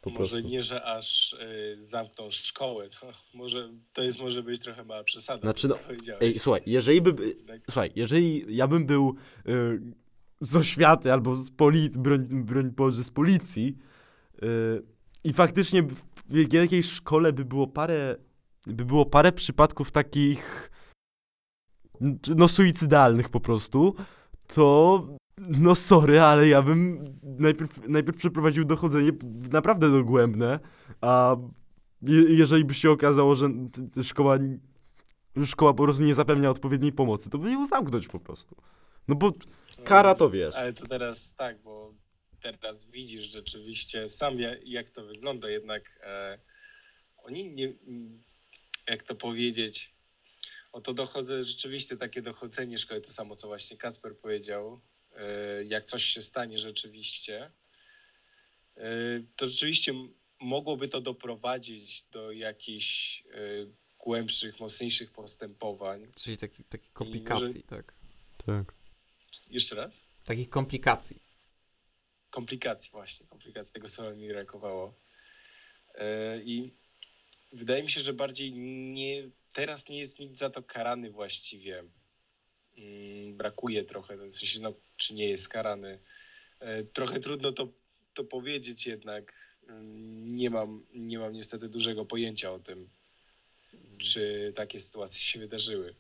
Po 0.02 0.10
może 0.10 0.36
prostu. 0.36 0.50
nie, 0.50 0.64
że 0.64 0.84
aż 0.84 1.34
y, 1.34 1.76
zamkną 1.80 2.32
szkołę. 2.32 2.90
To, 2.90 3.12
może, 3.38 3.70
to 3.94 4.04
jest 4.04 4.22
może 4.22 4.44
być 4.44 4.62
trochę 4.62 4.84
mała 4.84 5.04
przesada. 5.04 5.42
Znaczy, 5.42 5.68
to, 5.68 5.80
no. 6.08 6.14
Ej, 6.22 6.40
słuchaj, 6.40 6.62
jeżeli 6.66 7.02
by, 7.02 7.28
Jednak 7.28 7.62
słuchaj, 7.66 7.92
jeżeli 7.96 8.56
ja 8.56 8.68
bym 8.68 8.86
był 8.86 9.16
y, 9.48 9.82
z 10.42 10.56
oświaty 10.56 11.14
albo 11.14 11.36
z 11.36 11.52
policji, 11.52 12.02
broń, 12.02 12.28
broń 12.30 12.72
Boże, 12.72 13.04
z 13.04 13.12
policji 13.12 13.78
y, 14.44 14.99
i 15.24 15.34
faktycznie 15.34 15.84
w, 15.84 16.54
jakiejś 16.54 16.92
szkole 16.92 17.34
by 17.34 17.46
było 17.46 17.68
parę, 17.68 18.16
by 18.68 18.86
było 18.86 19.06
parę 19.06 19.32
przypadków 19.32 19.92
takich 19.92 20.72
no 22.36 22.48
suicydalnych 22.48 23.30
po 23.30 23.40
prostu, 23.40 23.96
to 24.48 25.08
no 25.38 25.76
sorry, 25.76 26.22
ale 26.22 26.48
ja 26.48 26.62
bym 26.62 27.06
najpierw, 27.24 27.88
najpierw 27.88 28.18
przeprowadził 28.18 28.66
dochodzenie 28.66 29.12
naprawdę 29.52 29.92
dogłębne, 29.92 30.60
a 31.02 31.36
je, 32.02 32.22
jeżeli 32.22 32.66
by 32.66 32.74
się 32.74 32.92
okazało, 32.92 33.36
że 33.36 33.50
szkoła, 34.04 34.38
szkoła 35.46 35.74
po 35.74 35.84
prostu 35.84 36.04
nie 36.04 36.14
zapewnia 36.14 36.50
odpowiedniej 36.50 36.92
pomocy, 36.92 37.30
to 37.30 37.38
by 37.38 37.52
ją 37.52 37.66
zamknąć 37.66 38.08
po 38.08 38.20
prostu. 38.20 38.56
No 39.08 39.16
bo 39.16 39.34
kara 39.84 40.16
to 40.16 40.30
wiesz. 40.30 40.56
Ale 40.56 40.74
to 40.74 40.88
teraz 40.88 41.34
tak, 41.34 41.62
bo 41.62 41.94
teraz 42.42 42.86
widzisz 42.86 43.26
rzeczywiście 43.26 44.10
sam 44.10 44.40
ja- 44.40 44.56
jak 44.66 44.90
to 44.90 45.06
wygląda, 45.06 45.50
jednak 45.50 46.00
e, 46.04 46.40
oni 47.18 47.50
nie, 47.52 47.74
jak 48.88 49.04
to 49.04 49.16
powiedzieć, 49.16 49.94
o 50.72 50.82
to 50.82 50.94
dochodzę, 50.94 51.44
rzeczywiście 51.44 51.98
takie 51.98 52.22
dochodzenie 52.22 52.78
szkoły, 52.78 53.02
to 53.02 53.14
samo 53.14 53.36
co 53.36 53.48
właśnie 53.48 53.78
Kasper 53.78 54.18
powiedział, 54.18 54.82
e, 55.16 55.64
jak 55.64 55.86
coś 55.86 56.04
się 56.04 56.22
stanie 56.22 56.58
rzeczywiście, 56.58 57.52
e, 58.78 58.84
to 59.36 59.50
rzeczywiście 59.50 59.94
mogłoby 60.40 60.88
to 60.88 61.02
doprowadzić 61.02 62.04
do 62.12 62.32
jakichś 62.32 63.22
e, 63.22 63.26
głębszych, 64.00 64.60
mocniejszych 64.60 65.12
postępowań. 65.12 66.08
Czyli 66.16 66.38
taki, 66.38 66.64
takich 66.64 66.94
komplikacji, 66.94 67.64
tak. 67.64 67.94
Tak. 68.46 68.74
Jeszcze 69.50 69.76
raz? 69.76 70.04
Takich 70.26 70.50
komplikacji. 70.50 71.22
Komplikacji 72.30 72.92
właśnie, 72.92 73.28
komplikacji 73.28 73.74
tego 73.74 73.90
słowa 73.90 74.12
mi 74.14 74.28
brakowało. 74.28 74.94
E, 75.96 76.40
I 76.44 76.74
wydaje 77.54 77.84
mi 77.84 77.92
się, 77.92 78.02
że 78.02 78.14
bardziej 78.14 78.54
nie, 78.94 79.30
teraz 79.54 79.90
nie 79.90 80.00
jest 80.00 80.20
nikt 80.20 80.38
za 80.38 80.50
to 80.50 80.64
karany 80.64 81.12
właściwie. 81.12 81.84
Mm, 82.78 83.38
Brakuje 83.38 83.84
trochę, 83.84 84.18
w 84.18 84.34
sensie, 84.36 84.60
no, 84.62 84.74
czy 84.98 85.14
nie 85.14 85.30
jest 85.30 85.50
karany. 85.50 86.00
E, 86.60 86.84
Trochę 86.84 87.20
trudno 87.20 87.52
to, 87.52 87.74
to 88.14 88.24
powiedzieć 88.24 88.88
jednak. 88.88 89.34
Mm, 89.68 90.36
Nie 90.36 90.50
mam, 90.50 90.86
nie 90.94 91.20
mam 91.20 91.34
niestety 91.34 91.70
dużego 91.70 92.06
pojęcia 92.06 92.52
o 92.52 92.60
tym, 92.60 92.90
czy 93.98 94.54
takie 94.56 94.80
sytuacje 94.80 95.20
się 95.20 95.40
wydarzyły. 95.40 95.96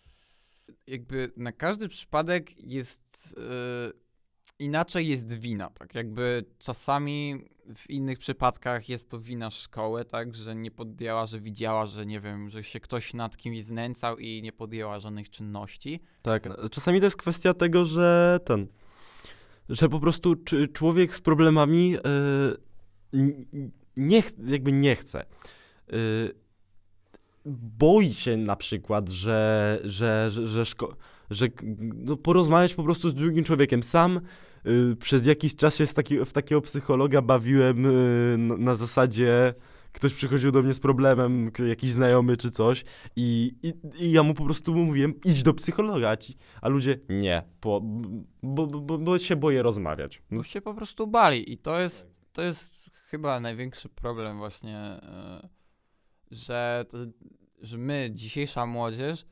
jakby 0.88 1.32
na 1.38 1.52
każdy 1.52 1.90
przypadek 1.90 2.58
jest 2.58 3.36
e, 3.38 4.09
inaczej 4.60 5.08
jest 5.08 5.34
wina, 5.34 5.70
tak 5.70 5.96
jakby 5.96 6.46
czasami 6.60 7.46
w 7.76 7.90
innych 7.90 8.20
przypadkach 8.20 8.90
jest 8.90 9.10
to 9.10 9.20
wina 9.20 9.50
szkoły, 9.50 10.06
tak, 10.06 10.36
że 10.36 10.56
nie 10.56 10.72
podjęła, 10.72 11.26
że 11.26 11.40
widziała, 11.40 11.86
że 11.86 12.06
nie 12.06 12.20
wiem, 12.20 12.50
że 12.50 12.64
się 12.64 12.80
ktoś 12.80 13.14
nad 13.14 13.38
kimś 13.38 13.64
znęcał 13.64 14.18
i 14.18 14.42
nie 14.42 14.52
podjęła 14.52 15.00
żadnych 15.00 15.30
czynności. 15.30 16.00
Tak, 16.22 16.50
czasami 16.72 17.00
to 17.00 17.06
jest 17.06 17.18
kwestia 17.18 17.54
tego, 17.54 17.86
że 17.86 18.40
ten, 18.46 18.68
że 19.70 19.90
po 19.90 20.00
prostu 20.00 20.36
człowiek 20.74 21.16
z 21.16 21.22
problemami 21.22 21.92
yy, 23.14 23.46
nie, 23.98 24.24
jakby 24.46 24.72
nie 24.72 24.96
chce. 24.96 25.26
Yy, 25.92 26.36
boi 27.46 28.14
się 28.14 28.38
na 28.38 28.56
przykład, 28.56 29.10
że, 29.10 29.80
że, 29.84 30.30
że, 30.32 30.48
że, 30.48 30.64
szko- 30.64 30.96
że 31.30 31.48
no, 31.94 32.18
porozmawiać 32.18 32.74
po 32.74 32.84
prostu 32.84 33.10
z 33.10 33.14
drugim 33.14 33.44
człowiekiem. 33.44 33.84
Sam 33.84 34.22
yy, 34.66 34.96
przez 34.96 35.26
jakiś 35.26 35.56
czas 35.56 35.76
się 35.76 35.88
taki, 35.88 36.26
w 36.26 36.34
takiego 36.34 36.62
psychologa 36.62 37.22
bawiłem 37.22 37.84
yy, 37.84 38.38
na, 38.38 38.76
zasadzie 38.76 39.54
ktoś 39.92 40.14
przychodził 40.14 40.52
do 40.52 40.62
mnie 40.64 40.74
z 40.74 40.80
problemem, 40.80 41.52
jakiś 41.68 41.92
znajomy 41.92 42.38
czy 42.38 42.52
coś 42.52 42.86
i, 43.16 43.56
i, 43.64 43.74
i 44.06 44.12
ja 44.12 44.24
mu 44.24 44.34
po 44.34 44.46
prostu 44.46 44.76
mówiłem, 44.76 45.14
idź 45.26 45.44
do 45.44 45.54
psychologa, 45.54 46.18
a 46.62 46.68
ludzie 46.68 47.00
nie, 47.10 47.44
po, 47.60 47.82
bo, 48.44 48.68
bo, 48.68 48.98
bo 48.98 49.20
się 49.20 49.36
boję 49.36 49.64
rozmawiać. 49.64 50.22
No, 50.32 50.38
Bo 50.38 50.44
się 50.44 50.62
po 50.62 50.74
prostu 50.74 51.08
bali 51.08 51.54
i 51.54 51.58
to 51.58 51.80
jest, 51.80 52.08
to 52.34 52.42
jest 52.42 52.90
chyba 52.94 53.40
największy 53.40 53.90
problem 53.90 54.38
właśnie, 54.38 54.78
e, 54.78 55.50
że, 56.32 56.86
że 57.62 57.78
my, 57.78 58.10
dzisiejsza 58.14 58.66
młodzież, 58.66 59.26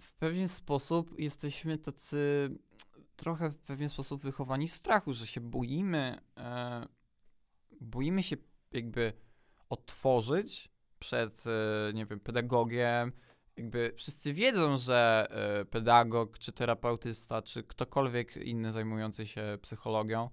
w 0.00 0.14
pewien 0.18 0.48
sposób 0.48 1.18
jesteśmy 1.18 1.78
tacy 1.78 2.50
trochę 3.16 3.50
w 3.50 3.58
pewien 3.58 3.88
sposób 3.88 4.22
wychowani 4.22 4.68
w 4.68 4.72
strachu, 4.74 5.12
że 5.12 5.26
się 5.26 5.40
boimy, 5.40 6.20
boimy 7.80 8.22
się 8.22 8.36
jakby 8.72 9.12
otworzyć 9.68 10.70
przed, 10.98 11.44
e, 11.46 11.92
nie 11.92 12.06
wiem, 12.06 12.20
pedagogiem. 12.20 13.12
Jakby 13.56 13.92
wszyscy 13.96 14.32
wiedzą, 14.32 14.78
że 14.78 15.26
e, 15.30 15.64
pedagog, 15.64 16.38
czy 16.38 16.52
terapeutysta, 16.52 17.42
czy 17.42 17.62
ktokolwiek 17.62 18.36
inny 18.36 18.72
zajmujący 18.72 19.26
się 19.26 19.58
psychologią, 19.62 20.30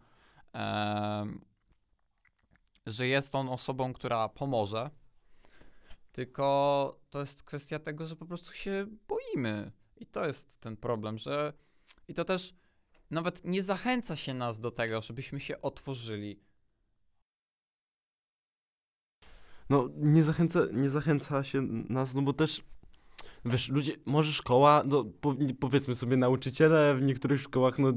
że 2.86 3.08
jest 3.08 3.36
on 3.36 3.50
osobą, 3.50 3.94
która 3.94 4.30
pomoże. 4.30 4.90
Tylko 6.14 7.00
to 7.10 7.20
jest 7.20 7.44
kwestia 7.44 7.80
tego, 7.80 8.08
że 8.08 8.16
po 8.16 8.26
prostu 8.26 8.54
się 8.54 8.88
boimy. 9.08 9.72
I 9.98 10.06
to 10.06 10.26
jest 10.28 10.60
ten 10.60 10.78
problem, 10.78 11.18
że. 11.18 11.54
I 12.08 12.14
to 12.14 12.26
też 12.26 12.54
nawet 13.12 13.46
nie 13.46 13.64
zachęca 13.64 14.16
się 14.16 14.34
nas 14.34 14.60
do 14.60 14.72
tego, 14.72 15.02
żebyśmy 15.02 15.40
się 15.40 15.62
otworzyli. 15.62 16.40
no 19.70 19.90
nie, 19.98 20.24
zachęca, 20.24 20.60
nie 20.74 20.90
zachęca 20.90 21.44
się 21.44 21.62
nas, 21.90 22.14
no 22.14 22.22
bo 22.22 22.34
też, 22.34 22.64
wiesz, 23.46 23.70
ludzie, 23.70 23.94
może 24.06 24.34
szkoła, 24.34 24.84
no 24.86 25.06
po, 25.22 25.36
powiedzmy 25.60 25.96
sobie 25.96 26.18
nauczyciele 26.18 26.96
w 26.96 27.02
niektórych 27.02 27.42
szkołach, 27.42 27.80
no, 27.80 27.94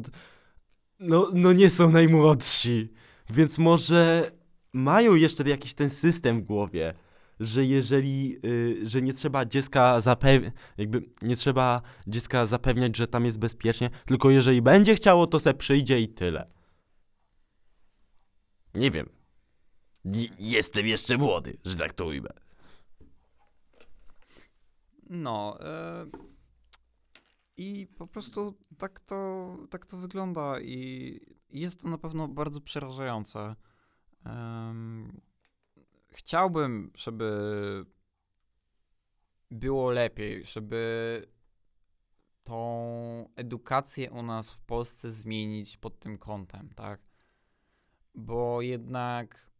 no, 0.98 1.30
no 1.32 1.52
nie 1.52 1.70
są 1.70 1.90
najmłodsi, 1.90 2.92
więc 3.30 3.58
może 3.58 4.30
mają 4.72 5.14
jeszcze 5.14 5.48
jakiś 5.48 5.74
ten 5.74 5.90
system 5.90 6.40
w 6.40 6.44
głowie, 6.44 6.94
że 7.40 7.64
jeżeli, 7.64 8.38
y, 8.46 8.88
że 8.88 9.02
nie 9.02 9.12
trzeba 9.12 9.44
dziecka 9.44 10.00
zapewniać, 10.00 10.54
jakby 10.78 11.02
nie 11.22 11.36
trzeba 11.36 11.82
dziecka 12.06 12.46
zapewniać, 12.46 12.96
że 12.96 13.06
tam 13.06 13.24
jest 13.24 13.38
bezpiecznie, 13.38 13.90
tylko 14.06 14.30
jeżeli 14.30 14.62
będzie 14.62 14.94
chciało, 14.94 15.26
to 15.26 15.40
se 15.40 15.54
przyjdzie 15.54 16.00
i 16.00 16.08
tyle. 16.08 16.46
Nie 18.74 18.90
wiem. 18.90 19.08
Jestem 20.38 20.86
jeszcze 20.86 21.18
młody, 21.18 21.58
że 21.64 21.76
tak 21.76 21.92
to 21.92 22.06
ujmę. 22.06 22.30
No. 25.10 25.58
E, 25.60 26.06
I 27.56 27.86
po 27.86 28.06
prostu 28.06 28.58
tak 28.78 29.00
to, 29.00 29.56
tak 29.70 29.86
to 29.86 29.96
wygląda 29.96 30.60
i 30.60 31.20
jest 31.50 31.82
to 31.82 31.88
na 31.88 31.98
pewno 31.98 32.28
bardzo 32.28 32.60
przerażające. 32.60 33.56
Em, 34.24 35.20
chciałbym, 36.16 36.90
żeby 36.94 37.84
było 39.50 39.90
lepiej, 39.90 40.44
żeby 40.44 41.22
tą 42.44 43.28
edukację 43.36 44.10
u 44.10 44.22
nas 44.22 44.52
w 44.52 44.60
Polsce 44.60 45.10
zmienić 45.10 45.76
pod 45.76 45.98
tym 45.98 46.18
kątem, 46.18 46.68
tak? 46.74 47.00
Bo 48.14 48.62
jednak, 48.62 49.50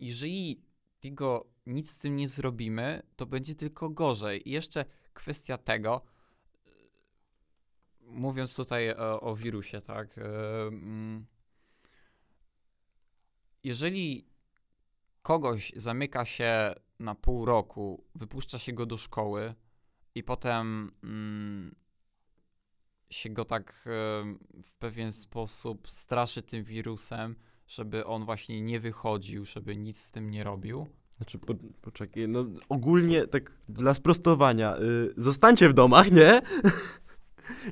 jeżeli 0.00 0.62
tego 1.00 1.46
nic 1.66 1.90
z 1.90 1.98
tym 1.98 2.16
nie 2.16 2.28
zrobimy, 2.28 3.02
to 3.16 3.26
będzie 3.26 3.54
tylko 3.54 3.90
gorzej. 3.90 4.48
I 4.48 4.52
jeszcze 4.52 4.84
kwestia 5.12 5.58
tego, 5.58 6.04
mówiąc 8.00 8.54
tutaj 8.54 8.88
e, 8.88 8.96
o 8.98 9.36
wirusie, 9.36 9.80
tak? 9.80 10.18
e, 10.18 10.22
mm, 10.66 11.26
Jeżeli 13.64 14.35
kogoś 15.26 15.72
zamyka 15.76 16.24
się 16.24 16.74
na 17.00 17.14
pół 17.14 17.44
roku, 17.44 18.04
wypuszcza 18.14 18.58
się 18.58 18.72
go 18.72 18.86
do 18.86 18.96
szkoły 18.96 19.54
i 20.14 20.22
potem 20.22 20.92
mm, 21.04 21.74
się 23.10 23.30
go 23.30 23.44
tak 23.44 23.70
e, 23.70 23.90
w 24.62 24.72
pewien 24.78 25.12
sposób 25.12 25.90
straszy 25.90 26.42
tym 26.42 26.64
wirusem, 26.64 27.36
żeby 27.66 28.06
on 28.06 28.24
właśnie 28.24 28.60
nie 28.60 28.80
wychodził, 28.80 29.44
żeby 29.44 29.76
nic 29.76 30.00
z 30.00 30.10
tym 30.10 30.30
nie 30.30 30.44
robił. 30.44 30.86
Znaczy, 31.16 31.38
po, 31.38 31.54
poczekaj, 31.82 32.28
no 32.28 32.44
ogólnie 32.68 33.26
tak 33.26 33.52
dla 33.68 33.94
sprostowania, 33.94 34.76
y, 34.76 35.14
zostańcie 35.16 35.68
w 35.68 35.74
domach, 35.74 36.12
nie? 36.12 36.42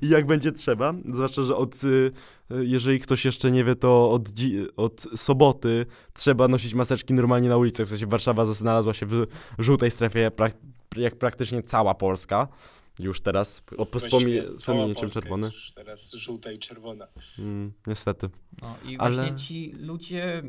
I 0.02 0.08
jak 0.08 0.26
będzie 0.26 0.52
trzeba, 0.52 0.94
zwłaszcza, 1.12 1.42
że 1.42 1.56
od, 1.56 1.84
y, 1.84 2.12
y, 2.50 2.66
jeżeli 2.66 3.00
ktoś 3.00 3.24
jeszcze 3.24 3.50
nie 3.50 3.64
wie, 3.64 3.76
to 3.76 4.10
od, 4.10 4.28
od 4.76 5.06
soboty 5.16 5.86
trzeba 6.12 6.48
nosić 6.48 6.74
maseczki 6.74 7.14
normalnie 7.14 7.48
na 7.48 7.56
ulicach, 7.56 7.86
w 7.86 7.90
sensie 7.90 8.06
Warszawa 8.06 8.44
znalazła 8.44 8.94
się 8.94 9.06
w 9.06 9.26
żółtej 9.58 9.90
strefie, 9.90 10.30
prak- 10.30 10.56
jak 10.96 11.16
praktycznie 11.16 11.62
cała 11.62 11.94
Polska. 11.94 12.48
Już 12.98 13.20
teraz, 13.20 13.62
o, 13.76 13.86
czerwony. 15.10 15.46
jest 15.46 15.56
już 15.56 15.72
teraz 15.72 16.12
żółta 16.12 16.52
i 16.52 16.58
czerwona. 16.58 17.06
Mm, 17.38 17.72
niestety. 17.86 18.30
No 18.62 18.76
i 18.84 18.96
Ale- 18.98 19.14
właśnie 19.16 19.36
ci 19.36 19.72
ludzie, 19.72 20.42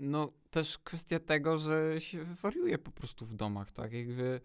no 0.00 0.32
też 0.50 0.78
kwestia 0.78 1.18
tego, 1.20 1.58
że 1.58 2.00
się 2.00 2.24
wariuje 2.24 2.78
po 2.78 2.90
prostu 2.90 3.26
w 3.26 3.34
domach, 3.34 3.72
tak? 3.72 3.92
Jakby 3.92 4.40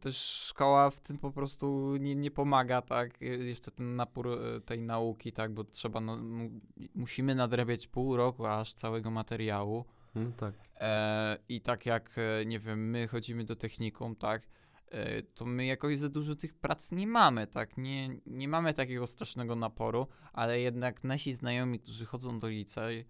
też 0.00 0.16
szkoła 0.18 0.90
w 0.90 1.00
tym 1.00 1.18
po 1.18 1.30
prostu 1.30 1.96
nie, 1.96 2.14
nie 2.14 2.30
pomaga, 2.30 2.82
tak? 2.82 3.22
E, 3.22 3.24
Jeszcze 3.24 3.70
ten 3.70 3.96
napór 3.96 4.28
e, 4.28 4.60
tej 4.60 4.82
nauki, 4.82 5.32
tak? 5.32 5.54
Bo 5.54 5.64
trzeba, 5.64 6.00
no, 6.00 6.16
mu, 6.16 6.50
musimy 6.94 7.34
nadrabiać 7.34 7.86
pół 7.86 8.16
roku 8.16 8.46
aż 8.46 8.74
całego 8.74 9.10
materiału. 9.10 9.84
No 10.14 10.30
tak. 10.36 10.54
E, 10.80 11.38
I 11.48 11.60
tak 11.60 11.86
jak, 11.86 12.16
e, 12.18 12.46
nie 12.46 12.58
wiem, 12.58 12.90
my 12.90 13.08
chodzimy 13.08 13.44
do 13.44 13.56
technikum, 13.56 14.16
tak, 14.16 14.48
e, 14.90 15.22
to 15.22 15.44
my 15.46 15.66
jakoś 15.66 15.98
za 15.98 16.08
dużo 16.08 16.34
tych 16.34 16.54
prac 16.54 16.92
nie 16.92 17.06
mamy, 17.06 17.46
tak, 17.46 17.76
nie, 17.76 18.08
nie 18.26 18.48
mamy 18.48 18.74
takiego 18.74 19.06
strasznego 19.06 19.56
naporu, 19.56 20.06
ale 20.32 20.60
jednak 20.60 21.04
nasi 21.04 21.32
znajomi, 21.32 21.78
którzy 21.80 22.06
chodzą 22.06 22.38
do 22.38 22.48
licej, 22.48 23.00
e, 23.00 23.04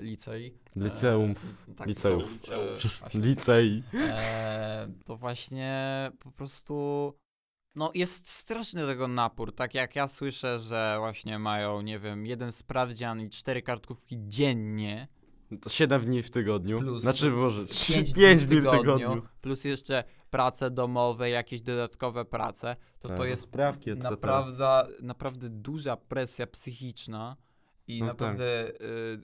licej 0.00 0.54
e, 0.76 0.80
Liceum. 0.80 1.34
lic- 1.34 1.74
tak, 1.76 1.86
Liceum. 1.88 2.22
liceum, 2.22 2.68
e, 3.14 3.18
Licej. 3.18 3.82
e, 3.94 4.88
to 5.04 5.16
właśnie 5.16 6.10
po 6.18 6.30
prostu 6.30 7.14
no 7.74 7.90
jest 7.94 8.28
straszny 8.28 8.86
tego 8.86 9.08
napór, 9.08 9.54
tak 9.54 9.74
jak 9.74 9.96
ja 9.96 10.08
słyszę, 10.08 10.60
że 10.60 10.96
właśnie 10.98 11.38
mają, 11.38 11.80
nie 11.80 11.98
wiem, 11.98 12.26
jeden 12.26 12.52
sprawdzian 12.52 13.20
i 13.20 13.30
cztery 13.30 13.62
kartkówki 13.62 14.16
dziennie, 14.20 15.08
To 15.62 15.68
7 15.68 16.02
dni 16.04 16.22
w 16.22 16.30
tygodniu. 16.30 16.78
Plus 16.80 17.02
znaczy, 17.02 17.30
może 17.30 17.64
5 17.88 18.12
5 18.14 18.46
dni 18.46 18.56
w 18.60 18.64
tygodniu, 18.64 18.98
tygodniu. 18.98 19.22
plus 19.40 19.64
jeszcze 19.64 20.04
prace 20.30 20.70
domowe, 20.70 21.30
jakieś 21.30 21.60
dodatkowe 21.60 22.24
prace, 22.24 22.76
to 22.98 23.08
to 23.08 23.14
Tak, 23.16 23.28
jest 23.28 23.42
sprawki, 23.42 23.90
naprawdę, 23.90 24.86
naprawdę 25.02 25.48
duża 25.48 25.96
presja 25.96 26.46
psychiczna 26.46 27.36
i 27.86 28.00
No 28.00 28.06
tak. 28.06 28.14
naprawdę 28.14 28.68
y, 28.68 29.22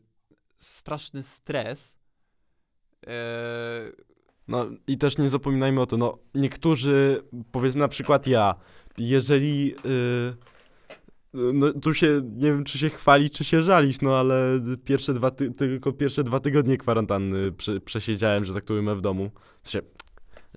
straszny 0.57 1.23
stres. 1.23 1.99
Y, 3.07 4.05
No 4.49 4.67
i 4.87 4.99
też 4.99 5.19
nie 5.19 5.31
zapominajmy 5.31 5.81
o 5.81 5.87
to, 5.87 5.97
no 5.97 6.19
niektórzy, 6.35 7.23
powiedzmy 7.53 7.81
na 7.81 7.89
przykład 7.89 8.27
ja, 8.27 8.55
jeżeli, 8.99 9.67
yy, 9.67 10.37
no 11.33 11.73
tu 11.73 11.95
się, 11.95 12.23
nie 12.25 12.53
wiem 12.53 12.65
czy 12.65 12.79
się 12.79 12.91
chwalić, 12.91 13.33
czy 13.33 13.45
się 13.45 13.63
żalić, 13.63 14.01
no 14.01 14.17
ale 14.17 14.61
pierwsze 14.85 15.15
dwa, 15.15 15.31
ty, 15.31 15.51
tylko 15.51 15.93
pierwsze 15.93 16.25
dwa 16.25 16.41
tygodnie 16.41 16.77
kwarantanny 16.77 17.53
prze, 17.53 17.81
przesiedziałem, 17.81 18.45
że 18.45 18.55
tak 18.55 18.65
to 18.65 18.75
ujmę 18.75 18.95
w 18.95 19.01
domu. 19.01 19.31
Sensie, 19.63 19.89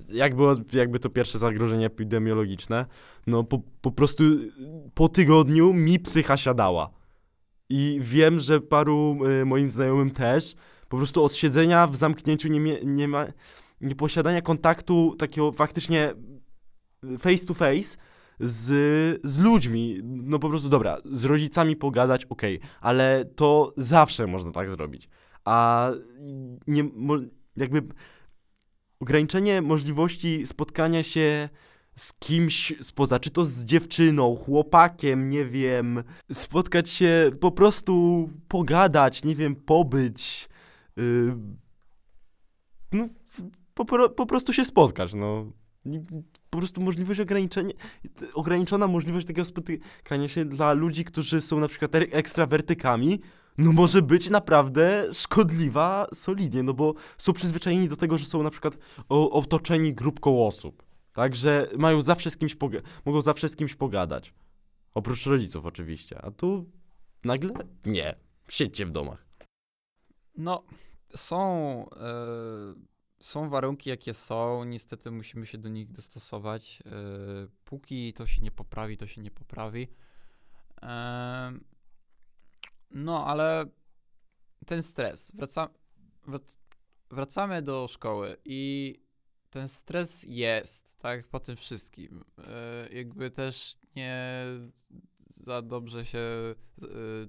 jak 0.09 0.35
było, 0.35 0.55
jakby 0.73 0.99
to 0.99 1.09
pierwsze 1.09 1.39
zagrożenie 1.39 1.85
epidemiologiczne, 1.85 2.85
no 3.27 3.43
po, 3.43 3.61
po 3.81 3.91
prostu 3.91 4.23
po 4.93 5.09
tygodniu 5.09 5.73
mi 5.73 5.99
psycha 5.99 6.37
siadała. 6.37 6.96
I 7.69 7.99
wiem, 8.01 8.39
że 8.39 8.61
paru 8.61 9.17
y, 9.41 9.45
moim 9.45 9.69
znajomym 9.69 10.11
też, 10.11 10.55
po 10.89 10.97
prostu 10.97 11.23
od 11.23 11.35
siedzenia 11.35 11.87
w 11.87 11.95
zamknięciu 11.95 12.47
nie, 12.47 12.79
nie 12.83 13.07
ma 13.07 13.25
nieposiadania 13.81 14.41
kontaktu 14.41 15.15
takiego 15.19 15.51
faktycznie 15.51 16.13
face 17.19 17.45
to 17.45 17.53
face 17.53 17.97
z, 18.39 19.19
z 19.23 19.39
ludźmi. 19.39 19.99
No 20.03 20.39
po 20.39 20.49
prostu 20.49 20.69
dobra, 20.69 20.97
z 21.05 21.25
rodzicami 21.25 21.75
pogadać, 21.75 22.25
okej, 22.25 22.59
ale 22.81 23.25
to 23.35 23.73
zawsze 23.77 24.27
można 24.27 24.51
tak 24.51 24.69
zrobić. 24.69 25.09
A 25.45 25.91
nie, 26.67 26.83
jakby 27.57 27.81
ograniczenie 28.99 29.61
możliwości 29.61 30.47
spotkania 30.47 31.03
się 31.03 31.49
z 31.97 32.13
kimś 32.13 32.73
spoza, 32.81 33.19
czy 33.19 33.29
to 33.29 33.45
z 33.45 33.65
dziewczyną, 33.65 34.35
chłopakiem, 34.35 35.29
nie 35.29 35.45
wiem, 35.45 36.03
spotkać 36.31 36.89
się, 36.89 37.31
po 37.39 37.51
prostu 37.51 38.29
pogadać, 38.47 39.23
nie 39.23 39.35
wiem, 39.35 39.55
pobyć. 39.55 40.49
Yy, 40.97 41.37
no, 42.91 43.09
po, 43.73 44.09
po 44.09 44.25
prostu 44.25 44.53
się 44.53 44.65
spotkać, 44.65 45.13
no. 45.13 45.51
Po 46.49 46.57
prostu 46.57 46.81
możliwość 46.81 47.19
ograniczenia, 47.19 47.73
ograniczona 48.33 48.87
możliwość 48.87 49.27
takiego 49.27 49.45
spotykania 49.45 50.27
się 50.27 50.45
dla 50.45 50.73
ludzi, 50.73 51.05
którzy 51.05 51.41
są 51.41 51.59
na 51.59 51.67
przykład 51.67 51.95
er- 51.95 52.07
ekstrawertykami, 52.11 53.19
no 53.57 53.71
może 53.71 54.01
być 54.01 54.29
naprawdę 54.29 55.07
szkodliwa 55.13 56.07
solidnie, 56.13 56.63
no 56.63 56.73
bo 56.73 56.93
są 57.17 57.33
przyzwyczajeni 57.33 57.89
do 57.89 57.95
tego, 57.95 58.17
że 58.17 58.25
są 58.25 58.43
na 58.43 58.49
przykład 58.49 58.77
otoczeni 59.09 59.93
grupką 59.93 60.47
osób, 60.47 60.86
tak, 61.17 61.35
że 61.35 61.69
mają 61.77 62.01
zawsze 62.01 62.29
z 62.29 62.37
kimś 62.37 62.55
poga- 62.55 62.81
mogą 63.05 63.21
zawsze 63.21 63.49
z 63.49 63.55
kimś 63.55 63.75
pogadać. 63.75 64.33
Oprócz 64.93 65.25
rodziców 65.25 65.65
oczywiście, 65.65 66.21
a 66.21 66.31
tu 66.31 66.71
nagle 67.23 67.53
nie, 67.85 68.15
siedźcie 68.49 68.85
w 68.85 68.91
domach. 68.91 69.25
no, 70.37 70.63
są, 71.15 71.39
e, 71.89 72.05
są 73.19 73.49
warunki, 73.49 73.89
jakie 73.89 74.13
są. 74.13 74.63
Niestety 74.63 75.11
musimy 75.11 75.45
się 75.45 75.57
do 75.57 75.69
nich 75.69 75.91
dostosować. 75.91 76.83
E, 76.85 76.91
póki 77.65 78.13
to 78.13 78.27
się 78.27 78.41
nie 78.41 78.51
poprawi, 78.51 78.97
to 78.97 79.07
się 79.07 79.21
nie 79.21 79.31
poprawi. 79.31 79.87
E, 80.81 81.51
no, 82.91 83.25
ale 83.25 83.65
ten 84.65 84.83
stres. 84.83 85.31
Wraca, 85.35 85.69
wrac, 86.27 86.57
wracamy 87.11 87.61
do 87.61 87.87
szkoły 87.87 88.37
i 88.45 88.93
ten 89.49 89.67
stres 89.67 90.23
jest, 90.27 90.97
tak, 90.99 91.27
po 91.27 91.39
tym 91.39 91.55
wszystkim. 91.55 92.23
E, 92.37 92.89
jakby 92.93 93.31
też 93.31 93.75
nie 93.95 94.43
za 95.29 95.61
dobrze 95.61 96.05
się 96.05 96.19
e, 96.19 96.55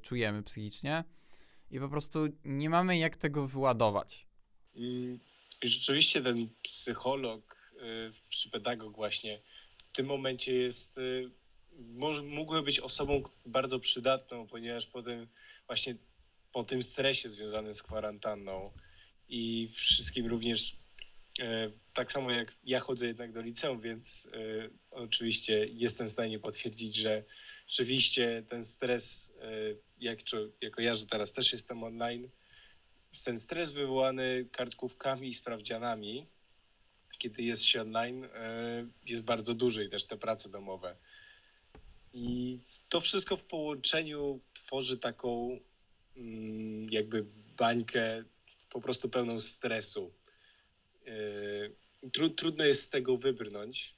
czujemy 0.02 0.42
psychicznie 0.42 1.04
i 1.70 1.80
po 1.80 1.88
prostu 1.88 2.28
nie 2.44 2.70
mamy 2.70 2.98
jak 2.98 3.16
tego 3.16 3.46
wyładować. 3.46 4.26
Mm, 4.76 5.18
Rzeczywiście 5.62 6.22
ten 6.22 6.48
psycholog 6.62 7.72
y, 7.74 8.12
czy 8.28 8.50
pedagog 8.50 8.96
właśnie 8.96 9.40
w 9.78 9.96
tym 9.96 10.06
momencie 10.06 10.54
jest, 10.54 11.00
może, 11.78 12.22
mógłby 12.22 12.62
być 12.62 12.80
osobą 12.80 13.22
bardzo 13.46 13.80
przydatną, 13.80 14.46
ponieważ 14.46 14.86
po 14.86 15.02
tym 15.02 15.26
właśnie 15.66 15.94
po 16.52 16.64
tym 16.64 16.82
stresie 16.82 17.28
związanym 17.28 17.74
z 17.74 17.82
kwarantanną 17.82 18.72
i 19.28 19.68
wszystkim 19.72 20.26
również 20.26 20.76
tak 21.94 22.12
samo 22.12 22.30
jak 22.30 22.54
ja 22.64 22.80
chodzę 22.80 23.06
jednak 23.06 23.32
do 23.32 23.40
liceum, 23.40 23.80
więc 23.80 24.26
y, 24.26 24.70
oczywiście 24.90 25.66
jestem 25.66 26.08
w 26.08 26.10
stanie 26.10 26.38
potwierdzić, 26.38 26.96
że 26.96 27.24
rzeczywiście 27.68 28.44
ten 28.48 28.64
stres, 28.64 29.32
y, 29.42 29.78
jak, 30.00 30.18
jako 30.60 30.82
ja, 30.82 30.94
że 30.94 31.06
teraz 31.06 31.32
też 31.32 31.52
jestem 31.52 31.84
online, 31.84 32.28
ten 33.24 33.40
stres 33.40 33.72
wywołany 33.72 34.48
kartkówkami 34.52 35.28
i 35.28 35.34
sprawdzianami, 35.34 36.26
kiedy 37.18 37.42
jest 37.42 37.62
się 37.62 37.80
online, 37.80 38.24
e, 38.24 38.86
jest 39.06 39.22
bardzo 39.22 39.54
duży 39.54 39.84
i 39.84 39.88
też 39.88 40.04
te 40.04 40.16
prace 40.16 40.48
domowe. 40.48 40.96
I 42.12 42.58
to 42.88 43.00
wszystko 43.00 43.36
w 43.36 43.44
połączeniu 43.44 44.40
tworzy 44.54 44.98
taką 44.98 45.58
mm, 46.16 46.90
jakby 46.90 47.26
bańkę 47.56 48.24
po 48.70 48.80
prostu 48.80 49.08
pełną 49.08 49.40
stresu. 49.40 50.12
E, 51.08 52.10
Tru, 52.12 52.30
trudno 52.30 52.64
jest 52.64 52.82
z 52.82 52.88
tego 52.88 53.16
wybrnąć. 53.16 53.94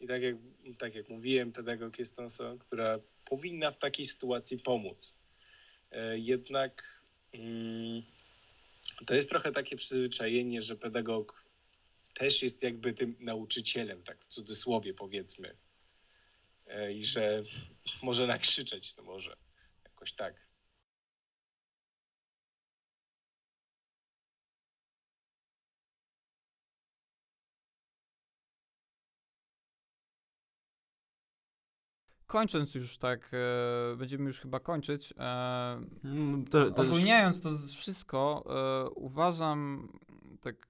I 0.00 0.06
tak 0.06 0.22
jak, 0.22 0.36
tak 0.78 0.94
jak 0.94 1.08
mówiłem, 1.08 1.52
pedagog 1.52 1.98
jest 1.98 2.16
tą 2.16 2.24
osobą, 2.24 2.58
która 2.58 2.98
powinna 3.24 3.70
w 3.70 3.78
takiej 3.78 4.06
sytuacji 4.06 4.58
pomóc. 4.58 5.16
E, 5.90 6.18
Jednak 6.18 7.02
mm, 7.32 8.02
to 9.06 9.14
jest 9.14 9.28
trochę 9.28 9.52
takie 9.52 9.76
przyzwyczajenie, 9.76 10.62
że 10.62 10.76
pedagog 10.76 11.44
też 12.14 12.42
jest 12.42 12.62
jakby 12.62 12.92
tym 12.92 13.16
nauczycielem, 13.20 14.02
tak 14.02 14.24
w 14.24 14.26
cudzysłowie 14.26 14.94
powiedzmy. 14.94 15.56
E, 16.66 16.92
I 16.92 17.04
że 17.04 17.42
może 18.02 18.26
nakrzyczeć, 18.26 18.96
no 18.96 19.02
może 19.02 19.36
jakoś 19.84 20.12
tak. 20.12 20.34
Kończąc 32.34 32.74
już 32.74 32.98
tak, 32.98 33.30
e, 33.92 33.96
będziemy 33.96 34.24
już 34.24 34.40
chyba 34.40 34.60
kończyć. 34.60 35.14
E, 35.18 35.24
Mm, 36.04 36.44
też- 36.44 36.72
ogólniając 36.76 37.40
to 37.40 37.50
wszystko, 37.74 38.44
e, 38.86 38.90
uważam, 38.90 39.88
tak 40.40 40.68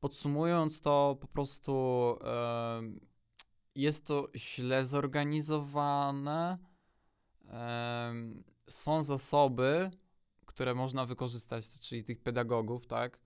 podsumując 0.00 0.80
to, 0.80 1.16
po 1.20 1.26
prostu 1.26 1.72
e, 2.24 2.82
jest 3.74 4.06
to 4.06 4.28
źle 4.36 4.86
zorganizowane. 4.86 6.58
E, 7.50 8.14
są 8.68 9.02
zasoby, 9.02 9.90
które 10.46 10.74
można 10.74 11.06
wykorzystać, 11.06 11.78
czyli 11.80 12.04
tych 12.04 12.20
pedagogów, 12.20 12.86
tak? 12.86 13.18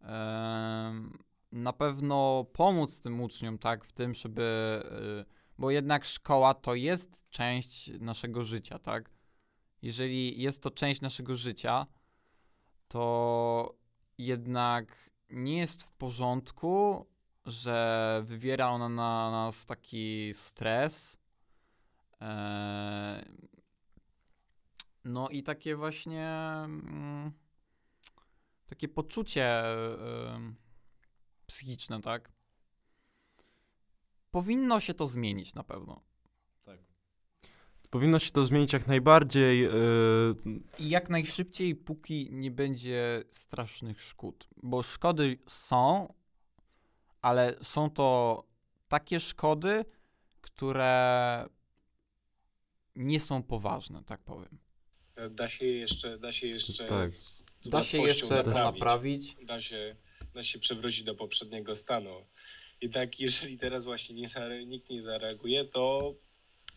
Em, 0.00 1.18
na 1.52 1.72
pewno 1.72 2.44
pomóc 2.52 3.00
tym 3.00 3.20
uczniom, 3.20 3.58
tak, 3.58 3.84
w 3.84 3.92
tym, 3.92 4.14
żeby, 4.14 4.82
bo 5.58 5.70
jednak 5.70 6.04
szkoła 6.04 6.54
to 6.54 6.74
jest 6.74 7.30
część 7.30 7.90
naszego 8.00 8.44
życia, 8.44 8.78
tak? 8.78 9.10
Jeżeli 9.82 10.42
jest 10.42 10.62
to 10.62 10.70
część 10.70 11.00
naszego 11.00 11.36
życia, 11.36 11.86
to 12.88 13.74
jednak 14.18 15.10
nie 15.30 15.58
jest 15.58 15.82
w 15.82 15.92
porządku, 15.92 17.06
że 17.46 18.20
wywiera 18.24 18.68
ona 18.68 18.88
na 18.88 19.30
nas 19.30 19.66
taki 19.66 20.30
stres. 20.34 21.16
e, 22.20 23.24
No 25.04 25.28
i 25.28 25.42
takie 25.42 25.76
właśnie 25.76 26.28
mm, 26.64 27.32
takie 28.66 28.88
poczucie 28.88 29.64
em, 30.34 30.56
psychiczne, 31.46 32.00
tak? 32.00 32.32
Powinno 34.34 34.80
się 34.80 34.94
to 34.94 35.06
zmienić 35.06 35.54
na 35.54 35.64
pewno. 35.64 36.02
Powinno 37.90 38.18
się 38.18 38.30
to 38.30 38.46
zmienić 38.46 38.72
jak 38.72 38.86
najbardziej. 38.86 39.60
Yy, 39.60 39.70
I 40.78 40.88
jak 40.88 41.10
najszybciej, 41.10 41.74
póki 41.74 42.28
nie 42.32 42.50
będzie 42.50 43.24
strasznych 43.30 44.02
szkód. 44.02 44.48
Bo 44.56 44.82
szkody 44.82 45.38
są, 45.46 46.14
ale 47.22 47.56
są 47.62 47.90
to 47.90 48.42
takie 48.88 49.20
szkody, 49.20 49.84
które 50.40 51.46
nie 52.96 53.20
są 53.20 53.42
poważne, 53.42 54.04
tak 54.04 54.22
powiem. 54.22 54.58
Da 55.30 55.48
się 55.48 55.66
jeszcze, 55.66 56.18
da 56.18 56.32
się 56.32 56.46
jeszcze 56.46 56.84
Tak. 56.84 57.16
z 57.16 57.44
Da 57.64 57.82
się 57.82 58.02
jeszcze 58.02 58.42
naprawić. 58.42 59.36
Da 59.42 59.60
się, 59.60 59.96
da 60.34 60.42
się 60.42 60.58
przewrócić 60.58 61.02
do 61.02 61.14
poprzedniego 61.14 61.76
stanu. 61.76 62.26
Jednak 62.84 63.20
jeżeli 63.20 63.58
teraz 63.58 63.84
właśnie 63.84 64.14
nie, 64.14 64.28
zare- 64.28 64.66
nikt 64.66 64.90
nie 64.90 65.02
zareaguje, 65.02 65.64
to 65.64 66.14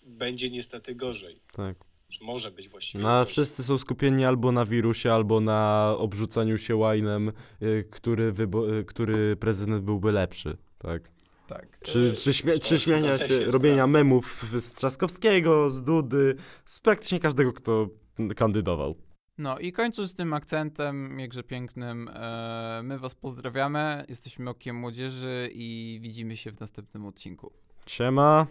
będzie 0.05 0.49
niestety 0.49 0.95
gorzej. 0.95 1.41
tak. 1.53 1.75
Może 2.21 2.51
być 2.51 2.69
właściwie 2.69 3.03
No, 3.03 3.25
wszyscy 3.25 3.63
są 3.63 3.77
skupieni 3.77 4.25
albo 4.25 4.51
na 4.51 4.65
wirusie, 4.65 5.11
albo 5.13 5.39
na 5.39 5.93
obrzucaniu 5.97 6.57
się 6.57 6.75
łajnem, 6.75 7.31
yy, 7.61 7.83
który, 7.91 8.33
wybo- 8.33 8.73
yy, 8.73 8.85
który 8.85 9.35
prezydent 9.35 9.83
byłby 9.83 10.11
lepszy. 10.11 10.57
Tak. 10.77 11.11
Tak. 11.47 11.79
Czy, 11.83 12.13
czy, 12.15 12.59
czy 12.59 12.79
śmiania 12.79 13.17
się, 13.17 13.45
robienia 13.45 13.87
memów 13.87 14.45
z 14.59 14.71
Trzaskowskiego, 14.73 15.71
z 15.71 15.83
Dudy, 15.83 16.35
z 16.65 16.79
praktycznie 16.79 17.19
każdego, 17.19 17.53
kto 17.53 17.89
kandydował. 18.35 18.95
No 19.37 19.59
i 19.59 19.71
kończąc 19.71 20.15
tym 20.15 20.33
akcentem, 20.33 21.19
jakże 21.19 21.43
pięknym, 21.43 22.09
e, 22.13 22.81
my 22.83 22.99
was 22.99 23.15
pozdrawiamy, 23.15 24.05
jesteśmy 24.09 24.49
Okiem 24.49 24.75
Młodzieży 24.75 25.49
i 25.53 25.99
widzimy 26.01 26.37
się 26.37 26.51
w 26.51 26.59
następnym 26.59 27.05
odcinku. 27.05 27.51
Siema. 27.87 28.47